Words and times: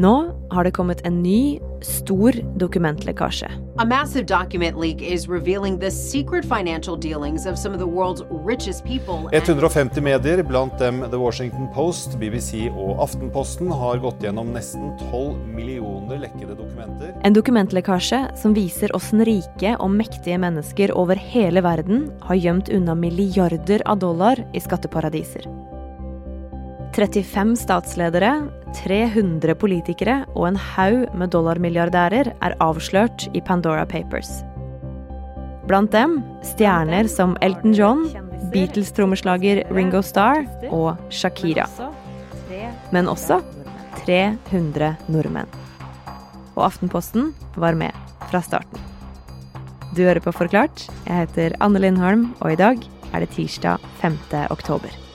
Nå 0.00 0.32
har 0.50 0.64
det 0.64 0.70
kommet 0.70 1.00
en 1.04 1.22
ny, 1.22 1.60
stor 1.82 2.32
dokumentlekkasje. 2.56 3.50
A 3.78 3.84
massive 3.84 4.24
document 4.26 4.78
leak 4.80 5.02
is 5.02 5.28
revealing 5.28 5.78
the 5.80 5.90
secret 5.90 6.44
financial 6.44 6.96
dealings 6.96 7.46
of 7.46 7.58
some 7.58 7.74
of 7.74 7.80
the 7.80 7.86
world's 7.86 8.22
richest 8.46 8.84
people. 8.84 9.28
150 9.32 10.00
medier, 10.00 10.42
blant 10.42 10.78
dem 10.78 11.04
The 11.10 11.18
Washington 11.18 11.68
Post, 11.74 12.16
BBC 12.18 12.70
og 12.70 13.02
Aftenposten, 13.04 13.68
har 13.68 14.00
gått 14.00 14.24
gjennom 14.24 14.54
nesten 14.54 14.94
12 15.10 15.36
millioner 15.52 16.22
lekkede 16.24 16.56
dokumenter. 16.56 17.12
En 17.24 17.36
dokumentlekkasje 17.36 18.22
som 18.40 18.56
viser 18.56 18.96
åssen 18.96 19.20
rike 19.28 19.74
og 19.76 19.92
mektige 20.00 20.40
mennesker 20.40 20.96
over 20.96 21.20
hele 21.20 21.60
verden 21.60 22.08
har 22.24 22.40
gjemt 22.40 22.72
unna 22.72 22.96
milliarder 22.96 23.84
av 23.84 24.00
dollar 24.00 24.40
i 24.56 24.64
skatteparadiser. 24.64 25.44
35 26.94 27.54
statsledere, 27.58 28.30
300 28.74 29.54
politikere 29.58 30.16
og 30.34 30.48
en 30.50 30.58
haug 30.74 31.04
med 31.18 31.30
dollarmilliardærer 31.34 32.32
er 32.32 32.56
avslørt 32.62 33.28
i 33.34 33.42
Pandora 33.42 33.84
Papers. 33.86 34.40
Blant 35.70 35.92
dem 35.94 36.18
stjerner 36.46 37.06
som 37.10 37.36
Elton 37.46 37.76
John, 37.78 38.06
Beatles-trommeslager 38.50 39.62
Ringo 39.70 40.02
Starr 40.02 40.46
og 40.74 40.98
Shakira. 41.14 41.68
Men 42.90 43.10
også 43.10 43.38
300 44.02 44.96
nordmenn. 45.06 45.50
Og 46.56 46.64
Aftenposten 46.66 47.30
var 47.54 47.78
med 47.78 47.94
fra 48.30 48.42
starten. 48.42 48.82
Du 49.94 50.02
hører 50.02 50.22
på 50.22 50.34
Forklart. 50.34 50.88
Jeg 51.06 51.22
heter 51.22 51.54
Anne 51.62 51.82
Lindholm, 51.82 52.32
og 52.40 52.54
i 52.54 52.58
dag 52.58 52.82
er 53.12 53.22
det 53.22 53.30
tirsdag 53.34 53.78
5. 54.02 54.18
oktober. 54.50 55.09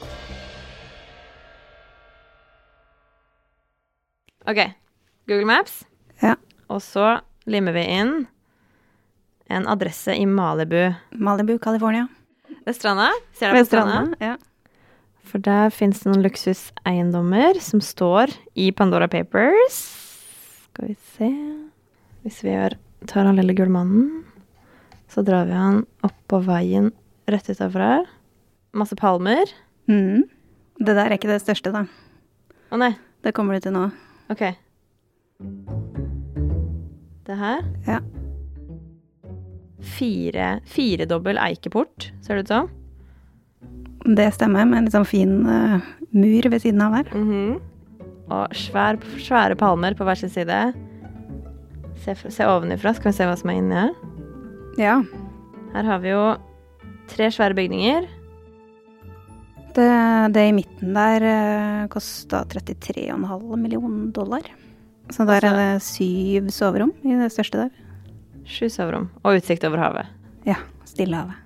Ok, 4.45 4.59
Google 5.25 5.45
Maps. 5.49 5.83
Ja. 6.21 6.35
Og 6.69 6.81
så 6.85 7.19
limer 7.49 7.73
vi 7.73 7.85
inn 7.95 8.13
en 9.49 9.65
adresse 9.69 10.13
i 10.13 10.25
Malibu. 10.29 10.93
Malibu, 11.17 11.57
California. 11.61 12.07
Ved 12.65 12.77
stranda. 12.77 13.11
Ser 13.33 13.49
dere 13.49 13.63
på 13.63 13.69
stranda? 13.69 13.95
stranda. 14.01 14.17
Ja. 14.21 14.35
For 15.25 15.41
der 15.41 15.73
fins 15.73 16.03
det 16.03 16.11
noen 16.11 16.25
luksuseiendommer 16.25 17.57
som 17.61 17.81
står 17.81 18.33
i 18.53 18.69
Pandora 18.71 19.07
Papers. 19.09 19.79
Skal 20.69 20.91
vi 20.91 20.97
se 21.15 21.31
Hvis 22.25 22.43
vi 22.45 22.53
tar 23.05 23.25
han 23.25 23.37
lille 23.37 23.53
gullmannen, 23.53 24.23
så 25.09 25.21
drar 25.25 25.45
vi 25.45 25.53
han 25.53 25.83
opp 26.05 26.15
på 26.29 26.39
veien 26.45 26.91
rett 27.29 27.49
utafor 27.49 27.81
her. 27.81 28.07
Masse 28.73 28.97
palmer. 28.97 29.49
Mm. 29.89 30.25
Det 30.81 30.93
der 30.93 31.05
er 31.05 31.17
ikke 31.17 31.29
det 31.29 31.41
største, 31.41 31.73
da. 31.73 31.85
Å 32.73 32.81
nei. 32.81 32.95
Det 33.25 33.33
kommer 33.33 33.57
du 33.57 33.65
til 33.65 33.73
nå. 33.73 33.87
Ok. 34.31 34.41
Det 37.25 37.37
her. 37.37 37.61
Ja. 37.85 37.99
Fire, 39.85 40.47
firedobbel 40.69 41.37
eikeport, 41.41 42.09
ser 42.25 42.39
det 42.39 42.45
ut 42.45 42.53
som. 42.53 42.71
Det 44.05 44.27
stemmer, 44.33 44.65
med 44.65 44.79
en 44.79 44.87
litt 44.87 44.95
sånn 44.95 45.07
fin 45.09 45.37
uh, 45.49 45.77
mur 46.13 46.49
ved 46.49 46.61
siden 46.61 46.83
av 46.85 46.99
her. 46.99 47.13
Mhm. 47.13 47.55
Og 48.25 48.55
svær, 48.57 48.97
svære 49.21 49.57
palmer 49.57 49.93
på 49.93 50.05
hver 50.07 50.17
sin 50.17 50.31
side. 50.33 50.57
Se, 52.01 52.15
se 52.17 52.47
ovenifra, 52.49 52.95
skal 52.97 53.11
vi 53.11 53.17
se 53.19 53.27
hva 53.29 53.35
som 53.37 53.51
er 53.53 53.59
inni 53.59 53.77
her. 53.77 53.93
Ja. 54.81 54.95
Her 55.75 55.89
har 55.91 56.01
vi 56.01 56.09
jo 56.09 56.23
tre 57.11 57.29
svære 57.33 57.57
bygninger. 57.57 58.07
Det, 59.75 59.87
det 60.31 60.43
i 60.47 60.53
midten 60.55 60.93
der 60.95 61.25
kosta 61.91 62.45
33,5 62.47 63.57
millioner 63.59 64.11
dollar. 64.15 64.45
Så 65.11 65.25
der 65.27 65.43
er 65.45 65.57
det 65.59 65.83
syv 65.85 66.47
soverom 66.53 66.93
i 67.03 67.17
det 67.19 67.31
største 67.33 67.65
der. 67.65 67.73
Sju 68.45 68.69
soverom 68.71 69.09
og 69.25 69.41
utsikt 69.41 69.65
over 69.67 69.81
havet. 69.81 70.13
Ja. 70.47 70.61
Stillehavet. 70.87 71.41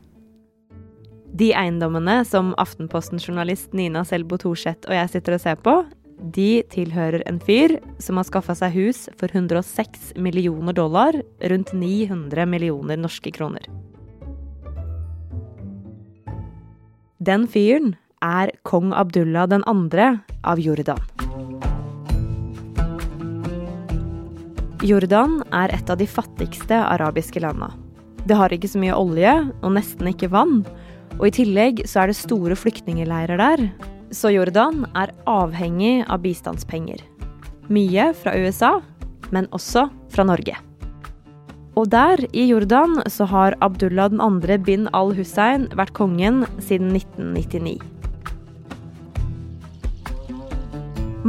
De 1.39 1.51
eiendommene 1.53 2.23
som 2.25 2.51
Aftenposten-journalist 2.59 3.73
Nina 3.78 4.01
Selbo 4.06 4.38
Thorseth 4.41 4.89
og 4.89 4.95
jeg 4.97 5.12
sitter 5.13 5.35
og 5.35 5.44
ser 5.44 5.59
på, 5.63 5.75
de 6.19 6.63
tilhører 6.73 7.23
en 7.29 7.39
fyr 7.39 7.78
som 8.01 8.19
har 8.19 8.28
skaffa 8.28 8.56
seg 8.59 8.73
hus 8.75 9.06
for 9.19 9.31
106 9.31 10.18
millioner 10.19 10.75
dollar, 10.75 11.16
rundt 11.51 11.72
900 11.72 12.45
millioner 12.50 13.00
norske 13.00 13.31
kroner. 13.31 13.63
Den 17.23 17.47
fyren 17.51 17.94
er 18.25 18.52
kong 18.68 18.94
Abdullah 18.94 19.47
den 19.50 19.63
andre 19.68 20.19
av 20.44 20.59
Jordan. 20.59 21.00
Jordan 24.84 25.41
er 25.52 25.74
et 25.75 25.90
av 25.91 26.00
de 26.00 26.07
fattigste 26.07 26.78
arabiske 26.80 27.41
landa. 27.44 27.74
Det 28.24 28.38
har 28.40 28.53
ikke 28.53 28.69
så 28.72 28.80
mye 28.80 28.96
olje 28.96 29.34
og 29.59 29.74
nesten 29.75 30.07
ikke 30.12 30.31
vann, 30.31 30.62
og 31.19 31.28
i 31.28 31.34
tillegg 31.35 31.84
så 31.90 32.03
er 32.03 32.12
det 32.12 32.19
store 32.19 32.56
flyktningleirer 32.56 33.40
der. 33.40 33.66
Så 34.16 34.31
Jordan 34.34 34.86
er 34.97 35.12
avhengig 35.30 36.06
av 36.07 36.24
bistandspenger. 36.24 37.03
Mye 37.69 38.09
fra 38.18 38.34
USA, 38.40 38.80
men 39.36 39.51
også 39.53 39.90
fra 40.09 40.25
Norge. 40.25 40.56
Og 41.78 41.91
der, 41.91 42.24
i 42.34 42.47
Jordan, 42.50 42.97
så 43.07 43.28
har 43.30 43.56
Abdullah 43.63 44.09
2. 44.16 44.57
bin 44.66 44.90
al-Hussein 44.96 45.69
vært 45.78 45.94
kongen 45.96 46.44
siden 46.59 46.96
1999. 46.96 47.99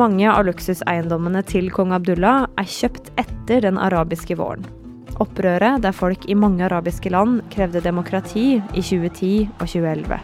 Mange 0.00 0.30
av 0.32 0.46
luksuseiendommene 0.48 1.42
til 1.44 1.66
kong 1.74 1.90
Abdullah 1.92 2.46
er 2.56 2.68
kjøpt 2.72 3.10
etter 3.20 3.66
den 3.66 3.76
arabiske 3.76 4.32
våren. 4.38 4.62
Opprøret 5.20 5.82
der 5.84 5.92
folk 5.92 6.22
i 6.24 6.36
mange 6.38 6.64
arabiske 6.64 7.10
land 7.12 7.42
krevde 7.52 7.82
demokrati 7.84 8.44
i 8.56 8.80
2010 8.80 9.50
og 9.58 9.66
2011. 9.68 10.16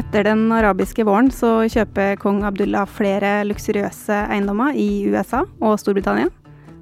Etter 0.00 0.24
den 0.30 0.46
arabiske 0.56 1.04
våren 1.04 1.28
så 1.34 1.50
kjøper 1.68 2.16
kong 2.22 2.40
Abdullah 2.48 2.88
flere 2.88 3.42
luksuriøse 3.50 4.22
eiendommer 4.30 4.78
i 4.80 5.10
USA 5.12 5.42
og 5.60 5.76
Storbritannia. 5.82 6.30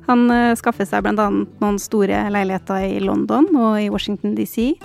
Han 0.07 0.29
eh, 0.31 0.55
skaffer 0.61 0.87
seg 0.87 1.03
bl.a. 1.03 1.27
noen 1.35 1.83
store 1.83 2.23
leiligheter 2.31 2.87
i 2.87 3.03
London 3.03 3.51
og 3.57 3.81
i 3.83 3.91
Washington 3.91 4.39
DC. 4.39 4.77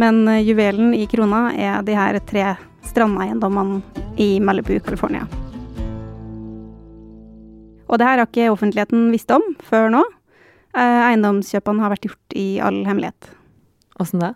Men 0.00 0.26
eh, 0.28 0.42
juvelen 0.46 0.94
i 0.96 1.06
krona 1.10 1.50
er 1.52 1.82
de 1.86 1.96
her 1.96 2.18
tre 2.28 2.54
strandeiendommene 2.88 3.82
i 4.20 4.36
Malibu, 4.40 4.78
California. 4.80 5.26
Og 7.92 8.00
det 8.00 8.08
her 8.08 8.22
har 8.22 8.28
ikke 8.28 8.52
offentligheten 8.52 9.10
visst 9.12 9.32
om 9.34 9.44
før 9.68 9.90
nå. 9.92 10.02
Eh, 10.72 11.00
Eiendomskjøpene 11.10 11.84
har 11.84 11.92
vært 11.92 12.08
gjort 12.08 12.38
i 12.38 12.46
all 12.64 12.82
hemmelighet. 12.88 13.34
Åssen 14.00 14.22
det? 14.24 14.32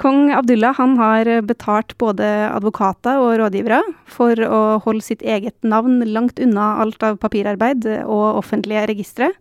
Kong 0.00 0.30
Abdullah 0.32 0.76
han 0.78 0.94
har 0.96 1.28
betalt 1.44 1.92
både 2.00 2.24
advokater 2.48 3.20
og 3.20 3.34
rådgivere 3.40 3.82
for 4.08 4.38
å 4.46 4.60
holde 4.84 5.04
sitt 5.04 5.20
eget 5.20 5.56
navn 5.60 5.98
langt 6.08 6.40
unna 6.40 6.78
alt 6.80 7.04
av 7.04 7.18
papirarbeid 7.20 7.84
og 8.06 8.40
offentlige 8.40 8.86
registre. 8.88 9.32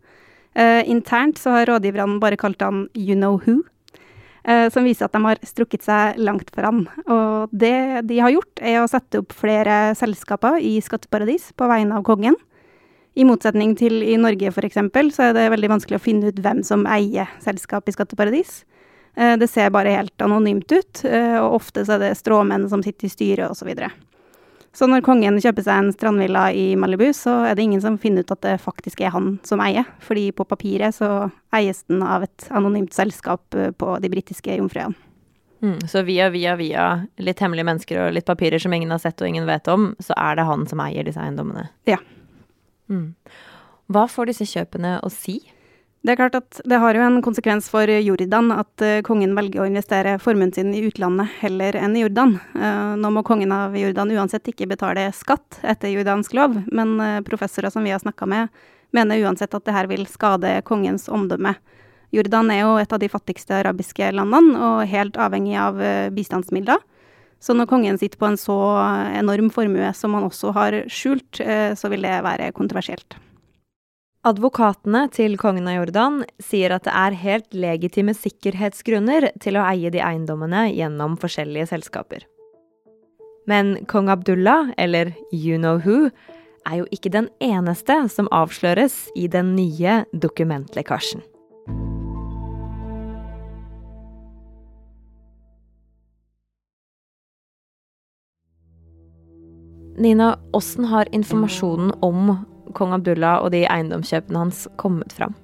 Eh, 0.59 0.83
internt 0.89 1.39
så 1.39 1.53
har 1.55 1.69
rådgiverne 1.69 2.19
bare 2.19 2.39
kalt 2.39 2.63
han 2.63 2.87
You 2.97 3.15
Know 3.15 3.39
Who, 3.45 3.61
som 4.73 4.85
viser 4.87 5.05
at 5.05 5.13
de 5.13 5.19
har 5.25 5.39
strukket 5.45 5.83
seg 5.83 6.17
langt 6.17 6.47
foran. 6.55 6.85
Og 7.11 7.51
det 7.51 8.05
de 8.07 8.19
har 8.23 8.31
gjort, 8.31 8.61
er 8.63 8.79
å 8.79 8.87
sette 8.89 9.19
opp 9.19 9.35
flere 9.35 9.91
selskaper 9.99 10.57
i 10.63 10.77
skatteparadis 10.81 11.49
på 11.59 11.67
vegne 11.69 11.97
av 11.99 12.05
kongen. 12.07 12.37
I 13.19 13.25
motsetning 13.27 13.73
til 13.77 14.03
i 14.05 14.15
Norge 14.19 14.51
f.eks., 14.53 14.79
så 15.15 15.29
er 15.29 15.35
det 15.35 15.49
veldig 15.51 15.71
vanskelig 15.73 15.97
å 15.99 16.03
finne 16.03 16.31
ut 16.31 16.39
hvem 16.39 16.61
som 16.63 16.85
eier 16.87 17.31
selskap 17.43 17.89
i 17.89 17.95
skatteparadis. 17.95 18.63
Eh, 19.15 19.35
Det 19.37 19.49
ser 19.49 19.73
bare 19.75 19.95
helt 19.97 20.21
anonymt 20.21 20.71
ut, 20.71 21.03
eh, 21.05 21.37
og 21.41 21.59
ofte 21.59 21.83
så 21.85 21.97
er 21.97 22.05
det 22.05 22.17
stråmenn 22.17 22.69
som 22.69 22.83
sitter 22.83 23.05
i 23.05 23.09
styret 23.09 23.51
osv. 23.51 23.73
Så, 24.75 24.85
når 24.85 25.01
kongen 25.05 25.39
kjøper 25.41 25.65
seg 25.65 25.81
en 25.81 25.93
strandvilla 25.93 26.49
i 26.53 26.75
Malibu, 26.77 27.07
så 27.17 27.39
er 27.49 27.57
det 27.57 27.65
ingen 27.65 27.81
som 27.81 27.97
finner 28.01 28.25
ut 28.25 28.33
at 28.35 28.43
det 28.45 28.59
faktisk 28.61 29.01
er 29.01 29.13
han 29.15 29.31
som 29.47 29.61
eier, 29.65 29.87
fordi 30.05 30.27
på 30.35 30.45
papiret 30.45 30.95
så 30.95 31.29
eies 31.55 31.81
den 31.89 32.03
av 32.05 32.27
et 32.27 32.45
anonymt 32.53 32.93
selskap 32.93 33.57
eh, 33.57 33.71
på 33.73 33.97
de 34.03 34.11
britiske 34.13 34.59
jomfruøyene. 34.59 34.97
Mm, 35.59 35.81
så 35.91 36.05
via, 36.07 36.29
via, 36.31 36.53
via 36.55 36.83
litt 37.19 37.41
hemmelige 37.43 37.67
mennesker 37.67 37.97
og 38.05 38.13
litt 38.15 38.27
papirer 38.29 38.61
som 38.63 38.71
ingen 38.71 38.93
har 38.93 39.01
sett 39.03 39.19
og 39.19 39.27
ingen 39.27 39.47
vet 39.49 39.67
om, 39.67 39.89
så 39.99 40.15
er 40.15 40.37
det 40.39 40.45
han 40.47 40.63
som 40.69 40.79
eier 40.85 41.03
disse 41.03 41.19
eiendommene. 41.19 41.65
Ja. 41.89 41.97
Mm. 42.87 43.15
Hva 43.91 44.05
får 44.07 44.29
disse 44.31 44.47
kjøpene 44.47 44.99
å 45.03 45.09
si? 45.11 45.41
Det 45.99 46.13
er 46.13 46.15
klart 46.15 46.35
at 46.37 46.61
det 46.63 46.77
har 46.79 46.95
jo 46.95 47.01
en 47.03 47.19
konsekvens 47.19 47.65
for 47.67 47.89
Jordan 47.91 48.53
at 48.55 48.83
eh, 48.85 49.01
kongen 49.03 49.33
velger 49.35 49.65
å 49.65 49.67
investere 49.67 50.13
formuen 50.23 50.53
sin 50.55 50.71
i 50.71 50.85
utlandet 50.87 51.33
heller 51.41 51.75
enn 51.75 51.97
i 51.97 52.05
Jordan. 52.05 52.37
Eh, 52.55 52.93
nå 53.01 53.11
må 53.11 53.23
kongen 53.27 53.51
av 53.51 53.75
Jordan 53.75 54.13
uansett 54.15 54.47
ikke 54.47 54.69
betale 54.71 55.09
skatt 55.11 55.59
etter 55.59 55.91
jordansk 55.91 56.37
lov, 56.39 56.55
men 56.71 56.95
eh, 57.03 57.19
professorer 57.27 57.75
som 57.75 57.83
vi 57.83 57.91
har 57.91 57.99
snakka 57.99 58.29
med, 58.31 58.47
mener 58.95 59.25
uansett 59.27 59.59
at 59.59 59.67
det 59.67 59.75
her 59.75 59.91
vil 59.91 60.07
skade 60.07 60.55
kongens 60.71 61.11
omdømme. 61.11 61.57
Jordan 62.15 62.55
er 62.55 62.63
jo 62.63 62.73
et 62.79 62.95
av 62.95 63.03
de 63.03 63.11
fattigste 63.11 63.59
arabiske 63.59 64.13
landene 64.15 64.55
og 64.55 64.87
helt 64.89 65.19
avhengig 65.19 65.59
av 65.61 65.77
bistandsmidler. 66.15 66.79
Så 67.43 67.53
når 67.53 67.69
kongen 67.69 67.99
sitter 67.99 68.17
på 68.17 68.31
en 68.31 68.39
så 68.39 68.57
enorm 69.13 69.51
formue 69.53 69.91
som 69.93 70.15
han 70.17 70.25
også 70.25 70.55
har 70.57 70.83
skjult, 70.89 71.37
så 71.77 71.91
vil 71.93 72.07
det 72.07 72.17
være 72.25 72.49
kontroversielt. 72.57 73.19
Advokatene 74.27 75.05
til 75.15 75.37
kongen 75.39 75.69
av 75.71 75.77
Jordan 75.77 76.17
sier 76.43 76.73
at 76.75 76.83
det 76.83 76.91
er 76.91 77.15
helt 77.21 77.53
legitime 77.55 78.11
sikkerhetsgrunner 78.11 79.29
til 79.39 79.55
å 79.55 79.63
eie 79.63 79.87
de 79.93 80.01
eiendommene 80.03 80.65
gjennom 80.75 81.15
forskjellige 81.21 81.69
selskaper. 81.71 82.25
Men 83.47 83.77
kong 83.87 84.11
Abdullah, 84.11 84.73
eller 84.75 85.13
you 85.31 85.55
know 85.55 85.79
who, 85.79 86.11
er 86.67 86.81
jo 86.81 86.89
ikke 86.91 87.13
den 87.15 87.29
eneste 87.39 87.95
som 88.11 88.27
avsløres 88.35 89.05
i 89.15 89.29
den 89.31 89.55
nye 89.55 90.01
dokumentlekkasjen. 90.11 91.23
Nina, 99.99 100.33
åssen 100.51 100.91
har 100.91 101.07
informasjonen 101.15 101.95
om 102.03 102.35
kong 102.77 102.95
Abdullah 102.97 103.43
og 103.43 103.53
de 103.55 103.65
eiendomskjøpene 103.69 104.43
hans 104.45 104.65
kommet 104.81 105.13
fram? 105.15 105.35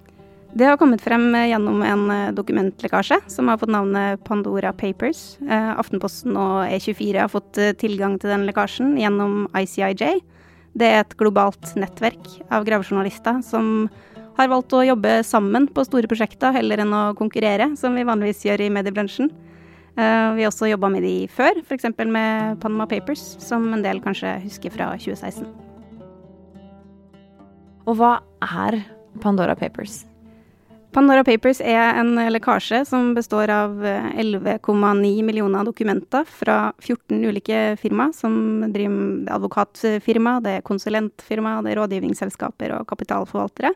Det 0.56 0.70
har 0.70 0.78
kommet 0.80 1.04
frem 1.04 1.34
gjennom 1.36 1.82
en 1.84 2.06
eh, 2.14 2.32
dokumentlekkasje 2.36 3.18
som 3.28 3.50
har 3.52 3.60
fått 3.60 3.74
navnet 3.76 4.22
Pandora 4.24 4.72
Papers. 4.72 5.36
Eh, 5.44 5.72
Aftenposten 5.76 6.38
og 6.40 6.70
E24 6.70 7.26
har 7.26 7.32
fått 7.34 7.60
eh, 7.60 7.74
tilgang 7.76 8.16
til 8.22 8.32
den 8.32 8.46
lekkasjen 8.48 8.94
gjennom 9.02 9.50
ICIJ. 9.52 10.22
Det 10.76 10.88
er 10.88 11.02
et 11.04 11.18
globalt 11.20 11.74
nettverk 11.76 12.30
av 12.56 12.64
gravejournalister 12.68 13.42
som 13.44 13.90
har 14.36 14.52
valgt 14.52 14.74
å 14.76 14.84
jobbe 14.84 15.18
sammen 15.28 15.68
på 15.72 15.84
store 15.88 16.08
prosjekter 16.12 16.56
heller 16.56 16.84
enn 16.84 16.96
å 16.96 17.04
konkurrere, 17.20 17.74
som 17.80 17.96
vi 17.96 18.08
vanligvis 18.08 18.46
gjør 18.48 18.66
i 18.66 18.72
mediebransjen. 18.80 19.32
Eh, 19.96 20.32
vi 20.36 20.44
har 20.44 20.52
også 20.52 20.72
jobba 20.72 20.92
med 20.92 21.04
de 21.08 21.16
før, 21.32 21.62
f.eks. 21.64 21.88
med 22.04 22.60
Panama 22.64 22.88
Papers, 22.88 23.24
som 23.44 23.72
en 23.74 23.86
del 23.86 24.04
kanskje 24.04 24.38
husker 24.44 24.76
fra 24.76 24.92
2016. 25.00 25.65
Og 27.86 27.98
hva 28.00 28.18
er 28.42 28.82
Pandora 29.22 29.56
Papers? 29.58 30.04
Pandora 30.96 31.26
Papers 31.28 31.60
er 31.60 31.98
en 32.00 32.14
lekkasje 32.32 32.86
som 32.88 33.10
består 33.18 33.52
av 33.52 33.82
11,9 33.84 35.26
millioner 35.28 35.66
dokumenter 35.68 36.24
fra 36.24 36.72
14 36.80 37.20
ulike 37.20 37.64
firma 37.82 38.08
som 38.16 38.64
driver 38.72 38.94
med 38.94 39.32
advokatfirma, 39.36 40.38
det 40.46 40.54
er 40.60 40.64
konsulentfirma, 40.64 41.58
det 41.66 41.74
er 41.74 41.82
rådgivningsselskaper 41.82 42.78
og 42.78 42.88
kapitalforvaltere. 42.88 43.74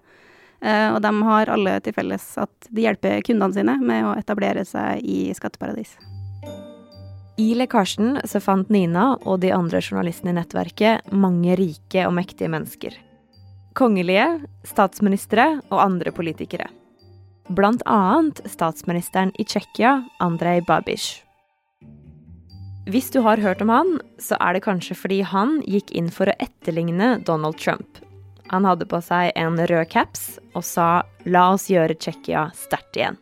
Eh, 0.60 0.88
og 0.94 1.02
de 1.04 1.12
har 1.28 1.52
alle 1.52 1.76
til 1.84 1.96
felles 1.96 2.24
at 2.40 2.72
de 2.72 2.88
hjelper 2.88 3.20
kundene 3.28 3.56
sine 3.56 3.76
med 3.84 4.08
å 4.08 4.16
etablere 4.20 4.64
seg 4.68 5.04
i 5.04 5.28
skatteparadis. 5.36 5.98
I 7.40 7.52
lekkasjen 7.56 8.18
så 8.28 8.40
fant 8.44 8.72
Nina 8.72 9.14
og 9.22 9.44
de 9.44 9.52
andre 9.56 9.84
journalistene 9.84 10.32
i 10.32 10.40
nettverket 10.40 11.12
mange 11.12 11.60
rike 11.60 12.08
og 12.08 12.16
mektige 12.16 12.52
mennesker. 12.52 12.96
Kongelige, 13.78 14.42
statsministre 14.68 15.62
og 15.70 15.80
andre 15.84 16.12
politikere. 16.12 16.68
Blant 17.50 17.82
annet 17.90 18.42
statsministeren 18.50 19.32
i 19.40 19.46
Tsjekkia, 19.46 20.04
Andrej 20.20 20.62
Babic. 20.68 21.24
Hvis 22.90 23.10
du 23.14 23.22
har 23.22 23.38
hørt 23.38 23.62
om 23.62 23.70
han, 23.70 23.98
så 24.18 24.38
er 24.42 24.58
det 24.58 24.66
kanskje 24.66 24.98
fordi 24.98 25.22
han 25.22 25.60
gikk 25.66 25.94
inn 25.94 26.10
for 26.14 26.30
å 26.30 26.38
etterligne 26.42 27.18
Donald 27.26 27.58
Trump 27.62 28.02
han 28.50 28.66
hadde 28.66 28.88
på 28.90 29.00
seg 29.06 29.32
en 29.38 29.58
rød 29.70 29.90
caps 29.94 30.40
og 30.58 30.66
sa 30.66 31.04
'la 31.26 31.54
oss 31.54 31.70
gjøre 31.70 31.98
Tsjekkia 31.98 32.50
sterkt 32.58 32.98
igjen'. 32.98 33.18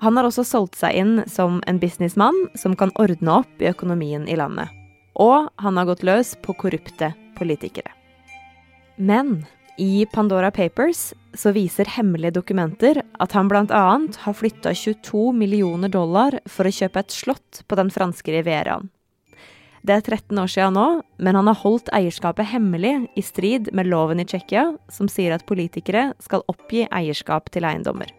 Han 0.00 0.16
har 0.16 0.24
også 0.24 0.44
solgt 0.44 0.76
seg 0.80 0.96
inn 0.96 1.24
som 1.28 1.60
en 1.66 1.78
businessmann 1.78 2.48
som 2.56 2.76
kan 2.76 2.92
ordne 2.96 3.40
opp 3.42 3.60
i 3.60 3.68
økonomien 3.68 4.24
i 4.28 4.36
landet. 4.36 4.68
Og 5.14 5.50
han 5.58 5.76
har 5.76 5.84
gått 5.84 6.02
løs 6.02 6.36
på 6.40 6.56
korrupte 6.56 7.12
politikere. 7.36 7.92
Men 9.00 9.46
i 9.78 10.06
Pandora 10.12 10.50
Papers 10.50 11.14
så 11.34 11.54
viser 11.56 11.88
hemmelige 11.88 12.34
dokumenter 12.36 12.98
at 13.00 13.32
han 13.32 13.48
bl.a. 13.48 13.84
har 13.96 14.34
flytta 14.36 14.74
22 14.76 15.30
millioner 15.32 15.88
dollar 15.88 16.36
for 16.44 16.68
å 16.68 16.72
kjøpe 16.74 17.00
et 17.00 17.14
slott 17.14 17.62
på 17.64 17.78
den 17.80 17.88
franske 17.94 18.34
rivieraen. 18.34 18.90
Det 19.80 19.96
er 19.96 20.04
13 20.04 20.36
år 20.42 20.52
siden 20.52 20.76
nå, 20.76 20.86
men 21.16 21.38
han 21.38 21.48
har 21.48 21.56
holdt 21.62 21.88
eierskapet 21.96 22.50
hemmelig 22.52 22.92
i 23.16 23.24
strid 23.24 23.72
med 23.72 23.88
loven 23.88 24.20
i 24.20 24.28
Tsjekkia, 24.28 24.66
som 24.92 25.08
sier 25.08 25.32
at 25.32 25.48
politikere 25.48 26.10
skal 26.20 26.44
oppgi 26.52 26.84
eierskap 26.92 27.48
til 27.48 27.64
eiendommer. 27.64 28.12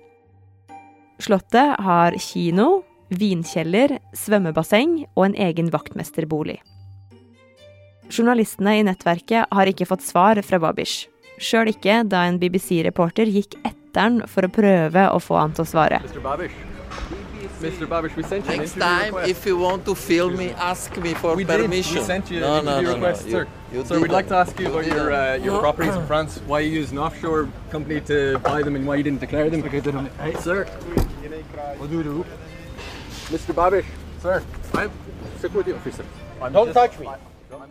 Slottet 1.21 1.77
har 1.85 2.17
kino, 2.17 2.81
vinkjeller, 3.13 3.99
svømmebasseng 4.17 5.03
og 5.13 5.27
en 5.29 5.41
egen 5.45 5.69
vaktmesterbolig. 5.69 6.57
Journalistene 8.11 8.75
i 8.79 8.83
nettverket 8.83 9.47
har 9.55 9.69
ikke 9.71 9.87
fått 9.87 10.03
svar 10.03 10.39
fra 10.43 10.59
Babish. 10.59 11.07
Sjøl 11.41 11.71
ikke 11.71 12.01
da 12.11 12.25
en 12.27 12.39
BBC-reporter 12.41 13.29
gikk 13.31 13.55
etter 13.63 14.01
han 14.01 14.19
for 14.27 14.45
å 14.47 14.51
prøve 14.51 15.05
å 15.11 15.19
få 15.23 15.39
han 15.39 15.55
til 15.55 15.63
å 15.63 15.69
svare. 15.69 16.01
Mr. 16.03 16.19
Babish. 16.23 16.57
Mr. 17.61 17.85
Babish, 17.87 18.15
we 18.17 18.23
sent 18.23 18.47
you 18.49 18.57
Next 18.57 18.73
time, 18.73 19.13
request. 19.13 19.29
if 19.29 19.45
you 19.45 19.57
want 19.57 19.85
to 19.85 19.93
film 19.95 20.35
me, 20.37 20.49
ask 20.57 20.97
me 20.97 21.13
for 21.13 21.35
we 21.35 21.45
permission. 21.45 21.93
Did. 21.93 22.01
We 22.01 22.07
sent 22.07 22.31
you 22.31 22.39
no, 22.41 22.57
an 22.57 22.65
no, 22.65 22.81
no, 22.81 22.93
request, 22.95 23.25
no, 23.25 23.31
sir. 23.31 23.47
You, 23.71 23.79
you 23.79 23.85
sir, 23.85 23.99
we'd 24.01 24.11
like 24.11 24.27
to 24.29 24.35
ask 24.35 24.59
you 24.59 24.67
about 24.67 24.87
your 24.87 25.13
uh, 25.13 25.35
your 25.35 25.59
properties 25.61 25.95
in 25.95 26.05
France. 26.07 26.41
Why 26.47 26.61
you 26.61 26.71
used 26.71 26.91
an 26.91 26.97
offshore 26.97 27.49
company 27.69 28.01
to 28.11 28.39
buy 28.39 28.63
them, 28.63 28.75
and 28.75 28.87
why 28.87 28.95
you 28.95 29.03
didn't 29.03 29.21
declare 29.21 29.49
them? 29.49 29.61
Hey, 29.61 30.33
sir. 30.41 30.65
Mr. 33.31 33.53
Babish, 33.53 33.85
sir. 34.21 34.43
I'm 34.73 34.91
security 35.39 35.73
officer. 35.73 36.05
Don't 36.51 36.73
touch 36.73 36.97
me. 36.99 37.07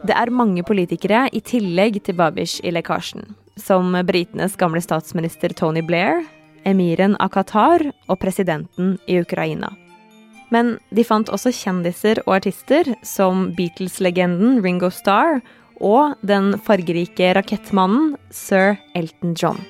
Det 0.00 0.14
er 0.17 0.32
mange 0.32 0.62
politikere 0.64 1.26
i 1.37 1.43
tillegg 1.44 1.99
til 2.06 2.17
Babish 2.17 2.62
i 2.64 2.73
lekkasjen, 2.73 3.35
som 3.61 3.93
britenes 4.08 4.56
gamle 4.56 4.81
statsminister 4.81 5.52
Tony 5.52 5.82
Blair, 5.85 6.23
emiren 6.64 7.19
av 7.20 7.35
Qatar 7.35 7.85
og 8.08 8.17
presidenten 8.23 8.94
i 9.05 9.19
Ukraina. 9.20 9.69
Men 10.50 10.79
de 10.91 11.05
fant 11.06 11.29
også 11.31 11.52
kjendiser 11.55 12.23
og 12.25 12.38
artister 12.41 12.88
som 13.06 13.50
Beatles-legenden 13.58 14.62
Ringo 14.64 14.88
Starr 14.91 15.43
og 15.81 16.17
den 16.26 16.55
fargerike 16.64 17.35
rakettmannen 17.37 18.17
sir 18.35 18.81
Elton 18.97 19.37
John. 19.37 19.61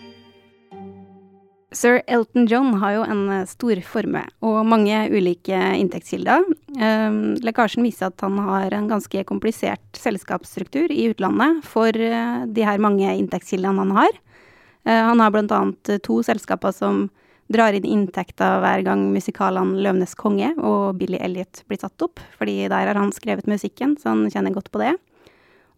Sir 1.73 2.01
Elton 2.11 2.49
John 2.51 2.75
har 2.83 2.97
jo 2.97 3.03
en 3.07 3.29
eh, 3.31 3.47
stor 3.47 3.79
formue 3.87 4.25
og 4.43 4.65
mange 4.67 5.05
ulike 5.13 5.59
inntektskilder. 5.79 6.43
Ehm, 6.83 7.37
lekkasjen 7.47 7.87
viser 7.87 8.11
at 8.11 8.25
han 8.27 8.41
har 8.43 8.75
en 8.75 8.89
ganske 8.91 9.23
komplisert 9.29 10.01
selskapsstruktur 10.01 10.91
i 10.91 11.07
utlandet 11.13 11.63
for 11.63 11.95
eh, 11.95 12.43
de 12.51 12.67
her 12.67 12.83
mange 12.83 13.07
inntektskildene 13.07 13.85
han 13.85 13.95
har. 14.01 14.21
Eh, 14.83 14.99
han 14.99 15.23
har 15.23 15.39
eh, 15.39 15.99
to 16.03 16.21
selskaper 16.27 16.75
som 16.75 17.09
drar 17.51 17.75
inn 17.75 17.87
inntekter 17.87 18.61
hver 18.63 18.83
gang 18.87 19.09
musikalene 19.15 19.79
'Løvenes 19.79 20.15
konge' 20.19 20.57
og 20.59 20.99
'Billy 20.99 21.19
Elliot' 21.19 21.65
blir 21.67 21.79
satt 21.79 22.03
opp, 22.03 22.19
fordi 22.39 22.69
der 22.69 22.87
har 22.87 22.95
han 22.95 23.13
skrevet 23.13 23.47
musikken, 23.47 23.97
så 23.99 24.11
han 24.15 24.31
kjenner 24.31 24.55
godt 24.55 24.71
på 24.71 24.83
det. 24.83 24.97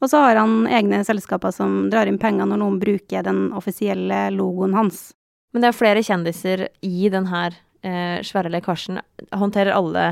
Og 0.01 0.11
så 0.11 0.19
har 0.25 0.37
han 0.37 0.67
egne 0.67 1.05
selskaper 1.05 1.53
som 1.53 1.91
drar 1.91 2.09
inn 2.09 2.19
penger 2.19 2.49
når 2.49 2.61
noen 2.61 2.81
bruker 2.81 3.23
den 3.23 3.53
offisielle 3.53 4.31
logoen 4.35 4.75
hans. 4.75 5.13
Men 5.53 5.65
det 5.65 5.71
er 5.71 5.77
flere 5.77 6.05
kjendiser 6.05 6.67
i 6.85 7.09
denne 7.13 7.43
eh, 7.85 8.19
svære 8.25 8.53
lekkasjen. 8.53 9.03
Håndterer 9.37 9.77
alle 9.77 10.07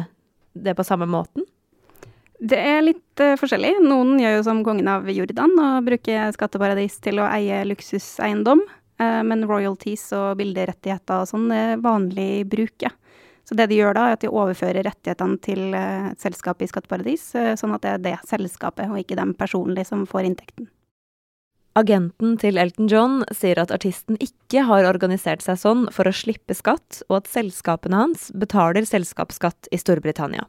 det 0.52 0.74
på 0.76 0.84
samme 0.84 1.08
måten? 1.08 1.46
Det 2.40 2.56
er 2.56 2.80
litt 2.80 3.20
uh, 3.20 3.36
forskjellig. 3.36 3.74
Noen 3.84 4.16
gjør 4.20 4.38
jo 4.38 4.44
som 4.46 4.62
kongen 4.64 4.88
av 4.88 5.08
Jordan 5.12 5.52
og 5.60 5.84
bruker 5.88 6.32
skatteparadis 6.32 6.96
til 7.04 7.20
å 7.20 7.28
eie 7.28 7.60
luksuseiendom. 7.68 8.62
Uh, 9.00 9.20
men 9.28 9.44
royalties 9.48 10.06
og 10.16 10.38
bilderettigheter 10.40 11.20
og 11.20 11.28
sånn 11.28 11.50
er 11.52 11.76
vanlig 11.84 12.46
bruk, 12.48 12.78
ja. 12.86 12.94
Så 13.44 13.56
det 13.58 13.66
de 13.70 13.80
gjør 13.80 13.96
da, 13.96 14.06
er 14.06 14.16
at 14.16 14.24
de 14.24 14.30
overfører 14.30 14.86
rettighetene 14.86 15.40
til 15.44 15.76
uh, 15.76 16.10
et 16.14 16.24
selskap 16.24 16.64
i 16.64 16.68
skatteparadis, 16.70 17.30
sånn 17.60 17.76
at 17.76 17.84
det 17.84 17.92
er 17.92 18.04
det 18.08 18.18
selskapet 18.30 18.88
og 18.88 19.00
ikke 19.02 19.20
dem 19.20 19.34
personlig 19.36 19.88
som 19.90 20.06
får 20.08 20.30
inntekten. 20.30 20.70
Agenten 21.78 22.34
til 22.42 22.58
Elton 22.58 22.88
John 22.90 23.20
sier 23.30 23.60
at 23.62 23.70
artisten 23.70 24.18
ikke 24.18 24.64
har 24.66 24.88
organisert 24.88 25.44
seg 25.44 25.58
sånn 25.60 25.84
for 25.94 26.10
å 26.10 26.14
slippe 26.14 26.56
skatt, 26.58 27.02
og 27.08 27.20
at 27.20 27.30
selskapene 27.30 28.00
hans 28.00 28.30
betaler 28.34 28.88
selskapsskatt 28.88 29.70
i 29.70 29.78
Storbritannia. 29.78 30.48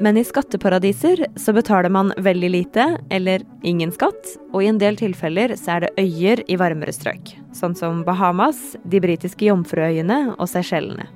Men 0.00 0.16
i 0.16 0.24
skatteparadiser 0.24 1.26
så 1.36 1.52
betaler 1.52 1.92
man 1.92 2.14
veldig 2.16 2.50
lite 2.54 2.84
eller 3.12 3.42
ingen 3.66 3.90
skatt, 3.92 4.36
og 4.54 4.62
i 4.62 4.70
en 4.70 4.78
del 4.80 4.96
tilfeller 4.96 5.52
så 5.60 5.76
er 5.76 5.84
det 5.84 6.06
øyer 6.06 6.44
i 6.48 6.56
varmere 6.56 6.94
strøk, 6.94 7.34
sånn 7.52 7.74
som 7.76 8.04
Bahamas, 8.06 8.78
de 8.88 9.02
britiske 9.02 9.50
Jomfruøyene 9.50 10.36
og 10.38 10.46
Seychellene. 10.48 11.10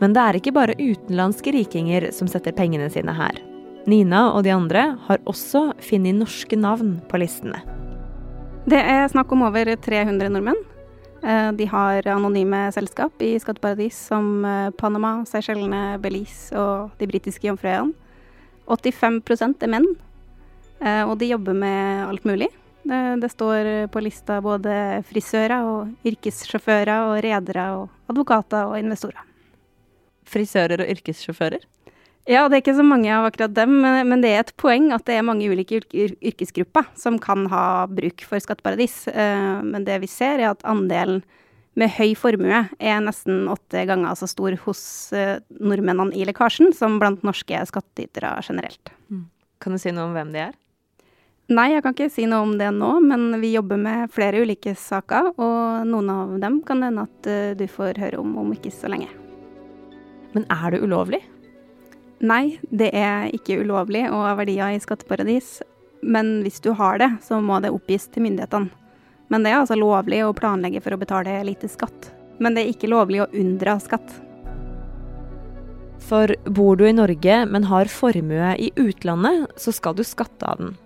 Men 0.00 0.16
det 0.16 0.24
er 0.24 0.40
ikke 0.40 0.56
bare 0.56 0.78
utenlandske 0.78 1.52
rikinger 1.54 2.08
som 2.14 2.30
setter 2.30 2.56
pengene 2.56 2.88
sine 2.90 3.14
her. 3.14 3.38
Nina 3.88 4.26
og 4.34 4.42
de 4.44 4.52
andre 4.52 4.84
har 5.06 5.22
også 5.28 5.70
funnet 5.80 6.18
norske 6.18 6.56
navn 6.60 6.98
på 7.08 7.20
listene. 7.22 7.62
Det 8.68 8.80
er 8.80 9.06
snakk 9.08 9.30
om 9.32 9.46
over 9.46 9.70
300 9.80 10.28
nordmenn. 10.28 10.58
Eh, 11.22 11.52
de 11.56 11.66
har 11.66 12.06
anonyme 12.12 12.66
selskap 12.74 13.22
i 13.24 13.32
skatteparadis 13.40 13.96
som 14.10 14.44
eh, 14.44 14.68
Panama, 14.76 15.22
Seychellene, 15.26 15.98
Belize 16.02 16.52
og 16.58 16.92
de 17.00 17.08
britiske 17.10 17.48
jomfruøyene. 17.48 17.94
85% 18.68 19.64
er 19.64 19.72
menn, 19.72 19.86
eh, 20.84 21.00
og 21.08 21.16
de 21.18 21.30
jobber 21.30 21.56
med 21.56 22.04
alt 22.10 22.28
mulig. 22.28 22.50
Det, 22.88 23.00
det, 23.22 23.30
står 23.32 23.88
på 23.92 24.00
lista 24.04 24.38
både 24.44 25.00
frisører 25.08 25.64
og 25.64 26.06
yrkessjåfører 26.06 27.08
og 27.08 27.16
redere 27.24 27.64
og 27.80 28.12
advokater 28.12 28.68
og 28.68 28.78
investorer. 28.78 29.24
Frisører 30.28 30.84
og 30.84 30.92
yrkessjåfører? 30.92 31.64
Ja, 32.28 32.44
det 32.44 32.58
er 32.58 32.60
ikke 32.60 32.76
så 32.76 32.84
mange 32.84 33.08
av 33.08 33.24
akkurat 33.24 33.54
dem, 33.56 33.78
men 33.80 34.20
det 34.20 34.30
er 34.34 34.42
et 34.42 34.56
poeng 34.60 34.90
at 34.92 35.06
det 35.08 35.16
er 35.16 35.24
mange 35.24 35.48
ulike 35.48 35.80
yrkesgrupper 35.80 36.90
som 36.98 37.16
kan 37.22 37.46
ha 37.48 37.86
bruk 37.88 38.20
for 38.28 38.42
skatteparadis. 38.44 39.06
Eh, 39.08 39.60
men 39.64 39.86
det 39.86 39.96
vi 40.02 40.10
ser, 40.12 40.42
er 40.42 40.50
at 40.50 40.64
andelen 40.68 41.22
med 41.78 41.94
høy 41.96 42.12
formue 42.18 42.60
er 42.76 43.00
nesten 43.00 43.46
åtte 43.48 43.86
ganger 43.88 44.18
så 44.18 44.28
stor 44.28 44.58
hos 44.66 44.82
eh, 45.16 45.38
nordmennene 45.56 46.12
i 46.18 46.26
lekkasjen 46.28 46.74
som 46.76 46.98
blant 47.00 47.24
norske 47.24 47.62
skattytere 47.70 48.34
generelt. 48.44 48.92
Mm. 49.08 49.24
Kan 49.62 49.74
du 49.74 49.80
si 49.80 49.94
noe 49.96 50.10
om 50.10 50.18
hvem 50.18 50.34
de 50.34 50.42
er? 50.50 50.58
Nei, 51.48 51.70
jeg 51.72 51.80
kan 51.80 51.96
ikke 51.96 52.10
si 52.12 52.26
noe 52.28 52.44
om 52.44 52.58
det 52.60 52.68
nå, 52.76 52.90
men 53.08 53.38
vi 53.40 53.54
jobber 53.54 53.80
med 53.80 54.12
flere 54.12 54.42
ulike 54.44 54.74
saker, 54.76 55.32
og 55.40 55.88
noen 55.88 56.12
av 56.12 56.36
dem 56.44 56.60
kan 56.68 56.84
hende 56.84 57.08
at 57.08 57.30
eh, 57.30 57.56
du 57.56 57.64
får 57.72 57.96
høre 58.04 58.20
om 58.20 58.36
om 58.44 58.52
ikke 58.52 58.74
så 58.74 58.92
lenge. 58.92 59.08
Men 60.36 60.44
er 60.52 60.76
det 60.76 60.84
ulovlig? 60.84 61.24
Nei, 62.18 62.58
det 62.74 62.90
er 62.98 63.28
ikke 63.34 63.60
ulovlig 63.62 64.08
å 64.10 64.24
ha 64.24 64.34
verdier 64.38 64.74
i 64.74 64.80
skatteparadis. 64.82 65.58
Men 66.02 66.40
hvis 66.42 66.60
du 66.62 66.72
har 66.78 66.98
det, 66.98 67.10
så 67.22 67.38
må 67.42 67.60
det 67.62 67.70
oppgis 67.74 68.08
til 68.10 68.26
myndighetene. 68.26 68.70
Men 69.28 69.44
det 69.44 69.52
er 69.52 69.60
altså 69.60 69.76
lovlig 69.78 70.22
å 70.24 70.34
planlegge 70.34 70.80
for 70.82 70.96
å 70.96 71.00
betale 71.00 71.36
lite 71.46 71.68
skatt. 71.70 72.10
Men 72.40 72.54
det 72.56 72.64
er 72.64 72.72
ikke 72.72 72.90
lovlig 72.90 73.22
å 73.22 73.30
unndra 73.36 73.76
skatt. 73.82 74.08
For 76.08 76.32
bor 76.48 76.78
du 76.80 76.86
i 76.88 76.96
Norge, 76.96 77.42
men 77.50 77.66
har 77.68 77.90
formue 77.92 78.54
i 78.56 78.70
utlandet, 78.80 79.50
så 79.60 79.74
skal 79.74 79.98
du 79.98 80.04
skatte 80.06 80.48
av 80.48 80.62
den. 80.62 80.76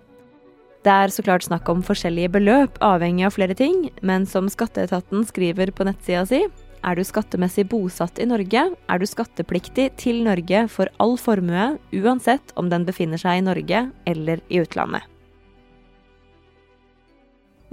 Det 0.83 0.91
er 0.91 1.13
så 1.15 1.23
klart 1.23 1.45
snakk 1.45 1.69
om 1.71 1.83
forskjellige 1.85 2.33
beløp, 2.33 2.75
avhengig 2.83 3.29
av 3.29 3.37
flere 3.37 3.55
ting, 3.55 3.87
men 4.03 4.27
som 4.27 4.49
skatteetaten 4.51 5.23
skriver 5.29 5.71
på 5.71 5.87
nettsida 5.87 6.25
si, 6.27 6.41
er 6.83 6.97
du 6.97 7.03
skattemessig 7.07 7.65
bosatt 7.71 8.19
i 8.21 8.27
Norge, 8.27 8.65
er 8.75 8.99
du 8.99 9.05
skattepliktig 9.07 9.89
til 10.01 10.21
Norge 10.25 10.65
for 10.71 10.91
all 11.03 11.15
formue, 11.21 11.73
uansett 11.95 12.53
om 12.59 12.69
den 12.71 12.85
befinner 12.87 13.21
seg 13.21 13.39
i 13.39 13.45
Norge 13.45 13.85
eller 14.09 14.43
i 14.51 14.61
utlandet. 14.63 15.07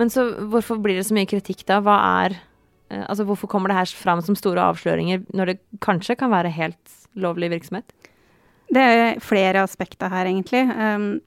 Men 0.00 0.12
så 0.12 0.30
hvorfor 0.48 0.80
blir 0.80 0.96
det 0.96 1.08
så 1.08 1.16
mye 1.16 1.28
kritikk, 1.28 1.66
da? 1.68 1.80
Hva 1.84 1.98
er 2.24 2.38
eh, 2.38 3.02
Altså 3.04 3.26
hvorfor 3.28 3.50
kommer 3.52 3.68
det 3.68 3.76
her 3.76 3.90
fram 3.92 4.22
som 4.24 4.38
store 4.38 4.62
avsløringer 4.72 5.26
når 5.36 5.52
det 5.52 5.58
kanskje 5.84 6.16
kan 6.16 6.32
være 6.32 6.52
helt 6.54 6.94
lovlig 7.20 7.50
virksomhet? 7.52 7.92
Det 8.70 8.80
er 8.80 9.20
flere 9.20 9.64
aspekter 9.66 10.08
her, 10.08 10.30
egentlig. 10.30 10.62
Um, 10.70 11.18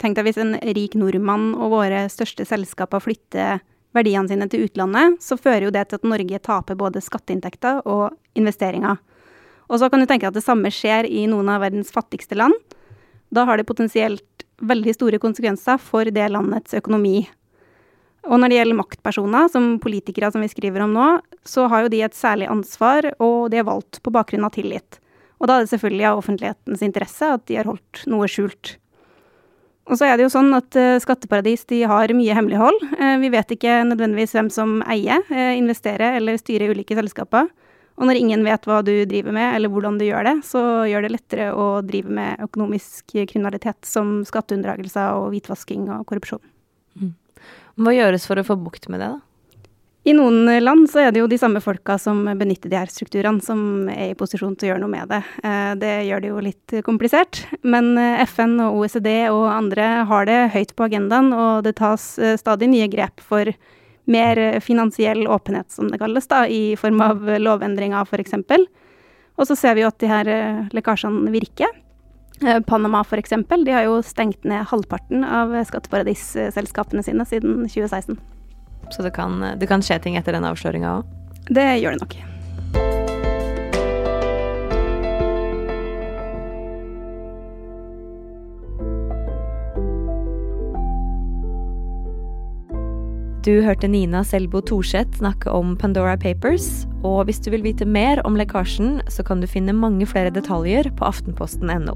tenk 0.00 0.16
deg 0.16 0.26
hvis 0.26 0.40
en 0.40 0.56
rik 0.76 0.96
nordmann 0.98 1.52
og 1.54 1.74
våre 1.76 2.06
største 2.10 2.46
selskaper 2.48 3.04
flytter 3.04 3.60
verdiene 3.96 4.30
sine 4.30 4.48
til 4.52 4.66
utlandet, 4.66 5.18
så 5.24 5.38
fører 5.40 5.66
jo 5.66 5.74
det 5.74 5.88
til 5.88 6.00
at 6.00 6.08
Norge 6.08 6.40
taper 6.44 6.78
både 6.78 7.02
skatteinntekter 7.04 7.82
og 7.88 8.12
investeringer. 8.38 9.00
Og 9.66 9.80
så 9.80 9.88
kan 9.90 10.02
du 10.02 10.06
tenke 10.06 10.28
at 10.28 10.36
det 10.36 10.44
samme 10.44 10.70
skjer 10.70 11.08
i 11.10 11.24
noen 11.30 11.48
av 11.50 11.64
verdens 11.64 11.90
fattigste 11.94 12.38
land. 12.38 12.54
Da 13.34 13.46
har 13.48 13.58
det 13.58 13.66
potensielt 13.66 14.46
veldig 14.62 14.94
store 14.94 15.20
konsekvenser 15.20 15.80
for 15.82 16.08
det 16.12 16.28
landets 16.32 16.76
økonomi. 16.78 17.26
Og 18.26 18.40
når 18.40 18.50
det 18.50 18.58
gjelder 18.58 18.78
maktpersoner, 18.80 19.50
som 19.52 19.76
politikere 19.82 20.30
som 20.34 20.42
vi 20.42 20.50
skriver 20.50 20.82
om 20.82 20.94
nå, 20.94 21.08
så 21.46 21.66
har 21.70 21.84
jo 21.84 21.92
de 21.92 22.02
et 22.02 22.16
særlig 22.16 22.48
ansvar, 22.50 23.12
og 23.22 23.50
de 23.52 23.60
er 23.60 23.68
valgt 23.68 24.00
på 24.02 24.12
bakgrunn 24.14 24.46
av 24.46 24.54
tillit. 24.56 24.98
Og 25.38 25.50
da 25.50 25.58
er 25.58 25.66
det 25.66 25.72
selvfølgelig 25.74 26.08
av 26.08 26.22
offentlighetens 26.22 26.82
interesse 26.82 27.28
at 27.36 27.44
de 27.46 27.58
har 27.60 27.68
holdt 27.68 28.06
noe 28.10 28.26
skjult. 28.30 28.76
Og 29.86 29.98
så 29.98 30.08
er 30.08 30.18
det 30.18 30.26
jo 30.26 30.32
sånn 30.32 30.50
at 30.56 30.74
uh, 30.78 30.96
skatteparadis 31.02 31.62
de 31.70 31.84
har 31.86 32.10
mye 32.16 32.34
hemmelighold. 32.34 32.80
Uh, 32.98 33.16
vi 33.22 33.30
vet 33.30 33.52
ikke 33.54 33.84
nødvendigvis 33.86 34.34
hvem 34.34 34.50
som 34.50 34.80
eier, 34.90 35.22
uh, 35.30 35.52
investerer 35.54 36.18
eller 36.18 36.40
styrer 36.40 36.74
ulike 36.74 36.96
selskaper. 36.98 37.46
Og 37.96 38.10
når 38.10 38.18
ingen 38.20 38.42
vet 38.44 38.66
hva 38.68 38.82
du 38.84 38.92
driver 39.08 39.32
med 39.32 39.54
eller 39.56 39.72
hvordan 39.72 39.96
du 39.96 40.04
gjør 40.04 40.26
det, 40.28 40.34
så 40.44 40.60
gjør 40.90 41.06
det 41.06 41.12
lettere 41.14 41.46
å 41.56 41.68
drive 41.86 42.12
med 42.12 42.42
økonomisk 42.44 43.14
kriminalitet 43.14 43.88
som 43.88 44.18
skatteunndragelser 44.28 45.16
og 45.16 45.30
hvitvasking 45.32 45.86
og 45.94 46.04
korrupsjon. 46.10 46.42
Mm. 47.00 47.14
Hva 47.80 47.94
gjøres 47.96 48.26
for 48.28 48.40
å 48.40 48.44
få 48.44 48.58
bukt 48.60 48.90
med 48.92 49.00
det, 49.00 49.14
da? 49.14 49.25
I 50.06 50.12
noen 50.14 50.46
land 50.62 50.86
så 50.86 51.00
er 51.02 51.08
det 51.10 51.18
jo 51.18 51.26
de 51.26 51.38
samme 51.38 51.58
folka 51.58 51.96
som 51.98 52.20
benytter 52.38 52.70
de 52.70 52.78
her 52.78 52.90
strukturene, 52.90 53.42
som 53.42 53.88
er 53.90 54.12
i 54.12 54.18
posisjon 54.18 54.52
til 54.54 54.68
å 54.68 54.70
gjøre 54.70 54.82
noe 54.84 54.92
med 54.92 55.08
det. 55.10 55.18
Eh, 55.42 55.72
det 55.82 55.94
gjør 56.06 56.22
det 56.22 56.28
jo 56.30 56.42
litt 56.46 56.74
komplisert. 56.86 57.40
Men 57.66 57.96
eh, 57.98 58.22
FN 58.22 58.54
og 58.62 58.76
OECD 58.84 59.08
og 59.32 59.48
andre 59.50 59.88
har 60.06 60.28
det 60.28 60.36
høyt 60.54 60.76
på 60.78 60.86
agendaen, 60.86 61.32
og 61.34 61.64
det 61.66 61.74
tas 61.80 62.04
eh, 62.22 62.36
stadig 62.38 62.68
nye 62.70 62.86
grep 62.92 63.18
for 63.18 63.50
mer 64.06 64.38
finansiell 64.62 65.26
åpenhet, 65.26 65.72
som 65.74 65.90
det 65.90 65.98
kalles, 65.98 66.30
da, 66.30 66.44
i 66.46 66.76
form 66.78 67.02
av 67.02 67.26
lovendringer 67.42 68.06
f.eks. 68.06 68.38
Og 69.34 69.50
så 69.50 69.58
ser 69.58 69.74
vi 69.74 69.82
jo 69.82 69.90
at 69.90 69.98
de 69.98 70.12
her 70.12 70.30
lekkasjene 70.70 71.34
virker. 71.34 71.74
Panama 72.70 73.02
f.eks. 73.02 73.34
De 73.50 73.74
har 73.74 73.88
jo 73.88 73.98
stengt 74.06 74.46
ned 74.46 74.70
halvparten 74.70 75.26
av 75.26 75.58
skatteparadisselskapene 75.66 77.02
sine 77.02 77.26
siden 77.26 77.64
2016. 77.66 78.35
Så 78.94 79.02
det 79.02 79.14
kan, 79.16 79.42
det 79.58 79.68
kan 79.70 79.82
skje 79.84 79.98
ting 80.02 80.16
etter 80.18 80.36
den 80.36 80.46
avsløringa 80.46 80.98
òg? 81.00 81.12
Det 81.46 81.68
gjør 81.82 81.96
det 81.96 82.02
nok. 82.02 82.16
Du 93.46 93.60
hørte 93.62 93.86
Nina 93.86 94.24
Selbo 94.26 94.58
Thorseth 94.58 95.20
snakke 95.20 95.52
om 95.54 95.76
Pandora 95.78 96.16
Papers, 96.18 96.82
og 97.06 97.28
hvis 97.28 97.38
du 97.44 97.52
vil 97.52 97.62
vite 97.62 97.86
mer 97.86 98.18
om 98.26 98.34
lekkasjen, 98.34 98.98
så 99.06 99.22
kan 99.22 99.38
du 99.38 99.46
finne 99.46 99.70
mange 99.70 100.02
flere 100.10 100.34
detaljer 100.34 100.90
på 100.98 101.06
aftenposten.no. 101.06 101.94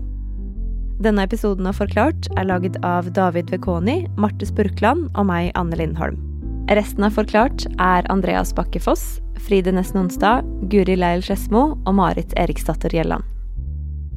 Denne 1.02 1.26
episoden 1.26 1.66
av 1.66 1.80
Forklart 1.82 2.30
er 2.38 2.46
laget 2.46 2.78
av 2.86 3.10
David 3.18 3.50
Vekoni, 3.50 4.04
Marte 4.14 4.46
Spurkland 4.46 5.08
og 5.16 5.26
meg, 5.26 5.50
Anne 5.58 5.82
Lindholm. 5.82 6.29
Resten 6.68 7.04
av 7.04 7.10
Forklart 7.16 7.64
er 7.80 8.06
Andreas 8.12 8.52
Bakke 8.54 8.80
Foss, 8.82 9.20
Fride 9.40 9.72
Nesten 9.74 10.04
Onsdag, 10.04 10.46
Guri 10.70 10.94
Leil 10.98 11.22
Skedsmo 11.24 11.62
og 11.74 11.94
Marit 11.98 12.34
Eriksdatter 12.38 12.92
Gjelland. 12.94 13.24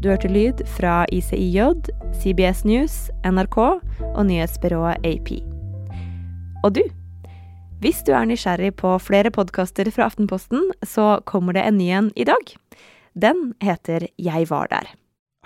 Du 0.04 0.10
hørte 0.12 0.28
lyd 0.28 0.62
fra 0.76 1.06
ICIJ, 1.16 1.88
CBS 2.20 2.66
News, 2.68 2.98
NRK 3.24 3.58
og 3.60 4.20
nyhetsbyrået 4.28 5.00
AP. 5.08 5.32
Og 6.64 6.76
du, 6.76 6.84
hvis 7.82 8.04
du 8.04 8.12
er 8.14 8.28
nysgjerrig 8.28 8.76
på 8.84 8.92
flere 9.02 9.32
podkaster 9.34 9.90
fra 9.96 10.10
Aftenposten, 10.12 10.70
så 10.84 11.24
kommer 11.26 11.56
det 11.56 11.64
en 11.64 11.80
ny 11.80 11.90
en 11.96 12.12
i 12.20 12.28
dag. 12.28 12.54
Den 13.16 13.54
heter 13.64 14.10
Jeg 14.20 14.50
var 14.52 14.68
der. 14.70 14.92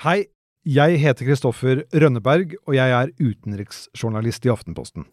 Hei, 0.04 0.26
jeg 0.66 1.00
heter 1.00 1.30
Kristoffer 1.30 1.86
Rønneberg, 1.94 2.58
og 2.68 2.76
jeg 2.76 2.92
er 2.92 3.16
utenriksjournalist 3.22 4.50
i 4.50 4.52
Aftenposten. 4.52 5.08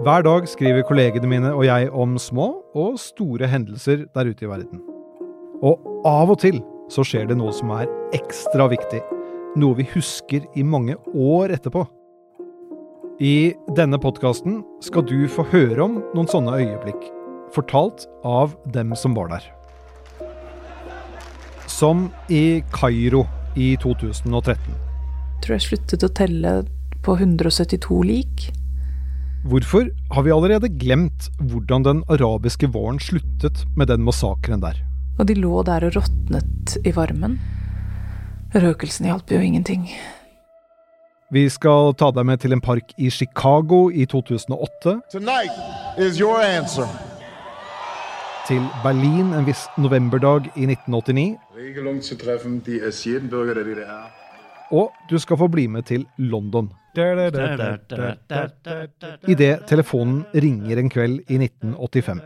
Hver 0.00 0.22
dag 0.24 0.46
skriver 0.48 0.80
kollegene 0.88 1.28
mine 1.28 1.48
og 1.52 1.66
jeg 1.66 1.90
om 1.92 2.14
små 2.16 2.46
og 2.72 2.94
store 2.96 3.44
hendelser 3.52 4.06
der 4.16 4.30
ute 4.32 4.46
i 4.46 4.48
verden. 4.48 4.78
Og 5.60 5.82
av 6.08 6.30
og 6.32 6.38
til 6.40 6.62
så 6.88 7.04
skjer 7.04 7.26
det 7.28 7.34
noe 7.36 7.52
som 7.52 7.68
er 7.74 7.90
ekstra 8.16 8.64
viktig. 8.72 9.02
Noe 9.60 9.76
vi 9.76 9.84
husker 9.92 10.46
i 10.56 10.64
mange 10.64 10.96
år 11.12 11.52
etterpå. 11.52 11.82
I 13.20 13.52
denne 13.76 14.00
podkasten 14.00 14.62
skal 14.80 15.04
du 15.04 15.28
få 15.28 15.44
høre 15.50 15.84
om 15.84 15.98
noen 16.14 16.30
sånne 16.32 16.54
øyeblikk. 16.62 17.02
Fortalt 17.52 18.06
av 18.24 18.54
dem 18.72 18.94
som 18.96 19.12
var 19.18 19.28
der. 19.34 19.44
Som 21.68 22.08
i 22.32 22.62
Kairo 22.72 23.26
i 23.52 23.74
2013. 23.84 24.64
Jeg 24.64 25.44
tror 25.44 25.58
jeg 25.58 25.66
sluttet 25.68 26.08
å 26.08 26.10
telle 26.22 26.56
på 27.04 27.18
172 27.20 28.00
lik. 28.08 28.48
Hvorfor 29.40 29.88
har 30.12 30.22
vi 30.22 30.32
allerede 30.34 30.68
glemt 30.68 31.30
hvordan 31.40 31.84
den 31.84 32.02
arabiske 32.12 32.68
våren 32.74 32.98
sluttet 33.00 33.64
med 33.76 33.88
den 33.88 34.02
massakren 34.04 34.60
der? 34.60 34.76
Og 35.18 35.28
de 35.28 35.34
lå 35.34 35.62
der 35.64 35.86
og 35.88 35.96
råtnet 35.96 36.76
i 36.84 36.92
varmen. 36.92 37.38
Røkelsen 38.54 39.08
hjalp 39.08 39.32
jo 39.32 39.40
ingenting. 39.40 39.88
Vi 41.32 41.48
skal 41.48 41.94
ta 41.96 42.10
deg 42.12 42.26
med 42.26 42.42
til 42.42 42.52
en 42.52 42.60
park 42.60 42.92
i 42.98 43.08
Chicago 43.08 43.88
i 43.88 44.04
2008. 44.04 44.98
Til 48.50 48.62
Berlin 48.84 49.32
en 49.32 49.46
viss 49.46 49.68
novemberdag 49.78 50.50
i 50.56 50.68
1989. 50.68 51.38
Og 54.70 54.92
du 55.10 55.18
skal 55.18 55.38
få 55.40 55.48
bli 55.50 55.66
med 55.70 55.86
til 55.88 56.06
London 56.18 56.70
Idet 59.30 59.66
telefonen 59.70 60.24
ringer 60.34 60.80
en 60.82 60.90
kveld 60.90 61.20
i 61.30 61.38
1985. 61.38 62.20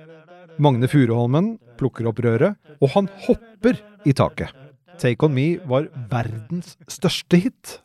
Magne 0.64 0.88
Furuholmen 0.88 1.54
plukker 1.76 2.08
opp 2.08 2.22
røret, 2.24 2.56
og 2.80 2.92
han 2.94 3.10
hopper 3.26 3.80
i 4.06 4.14
taket. 4.16 4.54
Take 5.00 5.26
On 5.26 5.34
Me 5.34 5.58
var 5.68 5.90
verdens 6.10 6.78
største 6.88 7.40
hit. 7.44 7.80